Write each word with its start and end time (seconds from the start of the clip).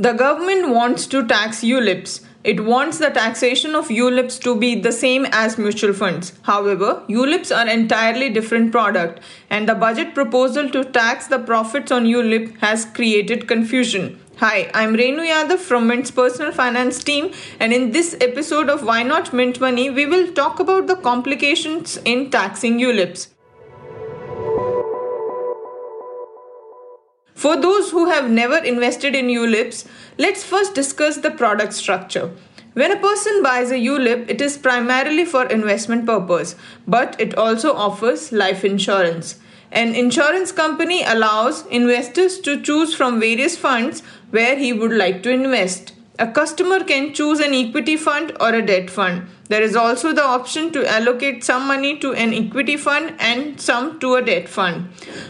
The 0.00 0.12
government 0.12 0.68
wants 0.68 1.08
to 1.08 1.26
tax 1.26 1.62
ULIPs. 1.62 2.20
It 2.44 2.64
wants 2.64 2.98
the 2.98 3.10
taxation 3.10 3.74
of 3.74 3.88
ULIPs 3.88 4.38
to 4.42 4.54
be 4.54 4.76
the 4.76 4.92
same 4.92 5.26
as 5.32 5.58
mutual 5.58 5.92
funds. 5.92 6.34
However, 6.42 7.02
ULIPs 7.08 7.50
are 7.50 7.66
entirely 7.66 8.28
different 8.30 8.70
product 8.70 9.18
and 9.50 9.68
the 9.68 9.74
budget 9.74 10.14
proposal 10.14 10.70
to 10.70 10.84
tax 10.84 11.26
the 11.26 11.40
profits 11.40 11.90
on 11.90 12.04
ULIP 12.04 12.60
has 12.60 12.84
created 12.84 13.48
confusion. 13.48 14.20
Hi, 14.36 14.70
I'm 14.72 14.94
Renu 14.94 15.26
Yadav 15.28 15.58
from 15.58 15.88
Mint's 15.88 16.12
personal 16.12 16.52
finance 16.52 17.02
team 17.02 17.32
and 17.58 17.72
in 17.72 17.90
this 17.90 18.16
episode 18.20 18.70
of 18.70 18.84
Why 18.84 19.02
Not 19.02 19.32
Mint 19.32 19.60
Money, 19.60 19.90
we 19.90 20.06
will 20.06 20.32
talk 20.32 20.60
about 20.60 20.86
the 20.86 20.94
complications 20.94 21.96
in 22.04 22.30
taxing 22.30 22.78
ULIPs. 22.78 23.30
For 27.38 27.56
those 27.56 27.92
who 27.92 28.06
have 28.06 28.28
never 28.28 28.56
invested 28.56 29.14
in 29.14 29.28
ULIPs, 29.28 29.86
let's 30.18 30.42
first 30.42 30.74
discuss 30.74 31.18
the 31.18 31.30
product 31.30 31.72
structure. 31.72 32.32
When 32.72 32.90
a 32.90 32.98
person 32.98 33.44
buys 33.44 33.70
a 33.70 33.76
ULIP, 33.76 34.28
it 34.28 34.40
is 34.40 34.58
primarily 34.58 35.24
for 35.24 35.46
investment 35.46 36.04
purpose, 36.04 36.56
but 36.88 37.14
it 37.20 37.36
also 37.36 37.74
offers 37.74 38.32
life 38.32 38.64
insurance. 38.64 39.36
An 39.70 39.94
insurance 39.94 40.50
company 40.50 41.04
allows 41.04 41.64
investors 41.66 42.40
to 42.40 42.60
choose 42.60 42.92
from 42.92 43.20
various 43.20 43.56
funds 43.56 44.02
where 44.30 44.56
he 44.56 44.72
would 44.72 44.92
like 44.92 45.22
to 45.22 45.30
invest. 45.30 45.92
A 46.20 46.26
customer 46.26 46.82
can 46.82 47.14
choose 47.14 47.38
an 47.38 47.54
equity 47.54 47.96
fund 47.96 48.32
or 48.40 48.52
a 48.52 48.60
debt 48.60 48.90
fund. 48.90 49.28
There 49.48 49.62
is 49.62 49.76
also 49.76 50.12
the 50.12 50.24
option 50.24 50.72
to 50.72 50.84
allocate 50.84 51.44
some 51.44 51.68
money 51.68 51.96
to 52.00 52.12
an 52.12 52.34
equity 52.34 52.76
fund 52.76 53.14
and 53.20 53.60
some 53.60 54.00
to 54.00 54.16
a 54.16 54.22
debt 54.22 54.48
fund. 54.48 54.88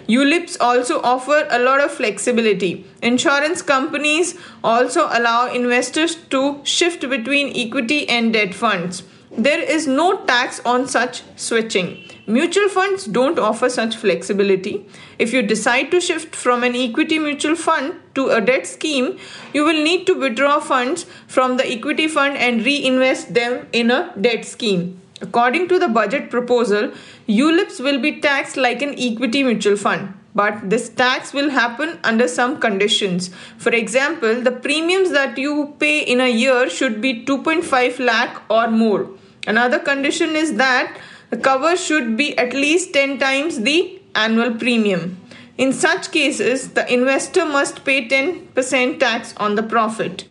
ULIPs 0.08 0.56
also 0.58 1.02
offer 1.02 1.46
a 1.50 1.58
lot 1.58 1.80
of 1.80 1.90
flexibility. 1.90 2.86
Insurance 3.02 3.60
companies 3.60 4.34
also 4.64 5.08
allow 5.12 5.52
investors 5.52 6.14
to 6.30 6.60
shift 6.64 7.08
between 7.10 7.54
equity 7.54 8.08
and 8.08 8.32
debt 8.32 8.54
funds. 8.54 9.02
There 9.30 9.60
is 9.60 9.86
no 9.86 10.24
tax 10.24 10.58
on 10.64 10.88
such 10.88 11.22
switching. 11.36 12.07
Mutual 12.28 12.68
funds 12.68 13.06
don't 13.06 13.38
offer 13.38 13.70
such 13.70 13.96
flexibility. 13.96 14.84
If 15.18 15.32
you 15.32 15.40
decide 15.40 15.90
to 15.92 15.98
shift 15.98 16.36
from 16.36 16.62
an 16.62 16.76
equity 16.76 17.18
mutual 17.18 17.56
fund 17.56 17.94
to 18.16 18.28
a 18.28 18.38
debt 18.38 18.66
scheme, 18.66 19.18
you 19.54 19.64
will 19.64 19.82
need 19.82 20.06
to 20.08 20.12
withdraw 20.12 20.60
funds 20.60 21.06
from 21.26 21.56
the 21.56 21.66
equity 21.66 22.06
fund 22.06 22.36
and 22.36 22.66
reinvest 22.66 23.32
them 23.32 23.66
in 23.72 23.90
a 23.90 24.12
debt 24.20 24.44
scheme. 24.44 25.00
According 25.22 25.68
to 25.68 25.78
the 25.78 25.88
budget 25.88 26.28
proposal, 26.30 26.92
ULIPs 27.28 27.80
will 27.80 27.98
be 27.98 28.20
taxed 28.20 28.58
like 28.58 28.82
an 28.82 28.94
equity 28.98 29.42
mutual 29.42 29.78
fund. 29.78 30.12
But 30.34 30.68
this 30.68 30.90
tax 30.90 31.32
will 31.32 31.48
happen 31.48 31.98
under 32.04 32.28
some 32.28 32.60
conditions. 32.60 33.30
For 33.56 33.70
example, 33.70 34.42
the 34.42 34.52
premiums 34.52 35.12
that 35.12 35.38
you 35.38 35.74
pay 35.78 36.00
in 36.00 36.20
a 36.20 36.28
year 36.28 36.68
should 36.68 37.00
be 37.00 37.24
2.5 37.24 37.98
lakh 37.98 38.42
or 38.50 38.68
more. 38.68 39.08
Another 39.46 39.78
condition 39.78 40.36
is 40.36 40.56
that 40.56 40.94
the 41.30 41.36
cover 41.36 41.76
should 41.76 42.16
be 42.16 42.36
at 42.38 42.52
least 42.52 42.92
10 42.92 43.18
times 43.18 43.60
the 43.60 44.00
annual 44.14 44.54
premium. 44.54 45.20
In 45.56 45.72
such 45.72 46.10
cases, 46.12 46.74
the 46.74 46.90
investor 46.92 47.44
must 47.44 47.84
pay 47.84 48.08
10% 48.08 49.00
tax 49.00 49.34
on 49.36 49.56
the 49.56 49.62
profit. 49.62 50.28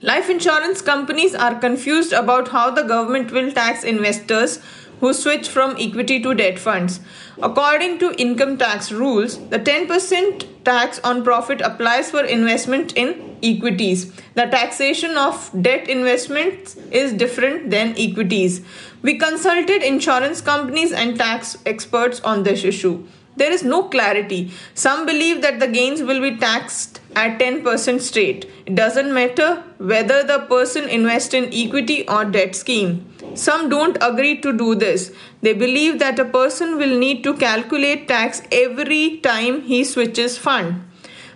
Life 0.00 0.28
insurance 0.28 0.82
companies 0.82 1.34
are 1.34 1.58
confused 1.58 2.12
about 2.12 2.48
how 2.48 2.70
the 2.70 2.82
government 2.82 3.30
will 3.30 3.52
tax 3.52 3.84
investors 3.84 4.58
who 5.02 5.12
switch 5.12 5.48
from 5.48 5.76
equity 5.80 6.20
to 6.20 6.32
debt 6.32 6.60
funds. 6.60 7.00
According 7.42 7.98
to 7.98 8.14
income 8.18 8.56
tax 8.56 8.92
rules, 8.92 9.36
the 9.48 9.58
10% 9.58 10.46
tax 10.64 11.00
on 11.00 11.24
profit 11.24 11.60
applies 11.60 12.12
for 12.12 12.24
investment 12.24 12.92
in 12.96 13.36
equities. 13.42 14.12
The 14.34 14.46
taxation 14.46 15.18
of 15.18 15.50
debt 15.60 15.88
investments 15.88 16.76
is 16.92 17.12
different 17.12 17.70
than 17.70 17.96
equities. 17.98 18.60
We 19.02 19.18
consulted 19.18 19.82
insurance 19.82 20.40
companies 20.40 20.92
and 20.92 21.18
tax 21.18 21.58
experts 21.66 22.20
on 22.20 22.44
this 22.44 22.62
issue. 22.62 23.04
There 23.34 23.50
is 23.50 23.64
no 23.64 23.84
clarity. 23.88 24.52
Some 24.74 25.04
believe 25.04 25.42
that 25.42 25.58
the 25.58 25.66
gains 25.66 26.02
will 26.02 26.20
be 26.20 26.36
taxed 26.36 27.00
at 27.16 27.40
10% 27.40 28.00
straight. 28.00 28.48
It 28.66 28.76
doesn't 28.76 29.12
matter 29.12 29.64
whether 29.78 30.22
the 30.22 30.40
person 30.48 30.88
invests 30.88 31.34
in 31.34 31.52
equity 31.52 32.06
or 32.06 32.24
debt 32.24 32.54
scheme. 32.54 33.11
Some 33.34 33.68
don't 33.68 33.96
agree 34.00 34.40
to 34.40 34.52
do 34.52 34.74
this. 34.74 35.12
They 35.40 35.52
believe 35.52 35.98
that 35.98 36.18
a 36.18 36.24
person 36.24 36.76
will 36.76 36.98
need 36.98 37.22
to 37.24 37.34
calculate 37.34 38.08
tax 38.08 38.42
every 38.52 39.18
time 39.18 39.62
he 39.62 39.84
switches 39.84 40.38
fund. 40.38 40.84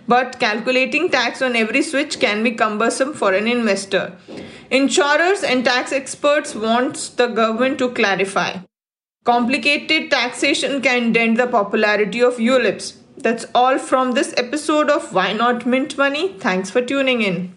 But 0.07 0.39
calculating 0.39 1.09
tax 1.09 1.41
on 1.41 1.55
every 1.55 1.81
switch 1.81 2.19
can 2.19 2.43
be 2.43 2.51
cumbersome 2.51 3.13
for 3.13 3.33
an 3.33 3.47
investor. 3.47 4.17
Insurers 4.71 5.43
and 5.43 5.65
tax 5.65 5.91
experts 5.91 6.55
want 6.55 7.11
the 7.17 7.27
government 7.27 7.77
to 7.79 7.89
clarify. 7.89 8.59
Complicated 9.25 10.09
taxation 10.09 10.81
can 10.81 11.11
dent 11.11 11.37
the 11.37 11.47
popularity 11.47 12.21
of 12.21 12.37
ULIPs. 12.37 12.93
That's 13.17 13.45
all 13.53 13.77
from 13.77 14.13
this 14.13 14.33
episode 14.37 14.89
of 14.89 15.13
Why 15.13 15.33
Not 15.33 15.65
Mint 15.65 15.97
Money. 15.97 16.35
Thanks 16.39 16.69
for 16.69 16.81
tuning 16.81 17.21
in. 17.21 17.56